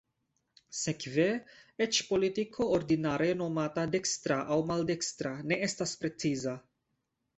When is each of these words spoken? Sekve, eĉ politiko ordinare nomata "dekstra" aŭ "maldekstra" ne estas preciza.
Sekve, 0.77 1.25
eĉ 1.85 1.99
politiko 2.07 2.67
ordinare 2.77 3.29
nomata 3.43 3.83
"dekstra" 3.97 4.41
aŭ 4.57 4.61
"maldekstra" 4.73 5.35
ne 5.53 5.61
estas 5.69 5.95
preciza. 6.05 6.57